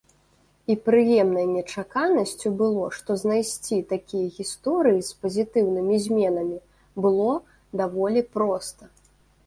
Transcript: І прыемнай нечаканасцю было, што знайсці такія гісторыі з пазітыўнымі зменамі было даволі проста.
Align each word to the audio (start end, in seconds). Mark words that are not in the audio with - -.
І 0.73 0.75
прыемнай 0.85 1.45
нечаканасцю 1.57 2.53
было, 2.63 2.87
што 3.01 3.17
знайсці 3.25 3.77
такія 3.93 4.25
гісторыі 4.41 5.05
з 5.11 5.23
пазітыўнымі 5.27 5.95
зменамі 6.09 6.57
было 7.05 7.31
даволі 7.85 8.21
проста. 8.37 8.83